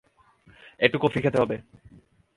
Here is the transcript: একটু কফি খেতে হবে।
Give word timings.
একটু 0.79 0.97
কফি 0.99 1.19
খেতে 1.21 1.37
হবে। 1.41 1.55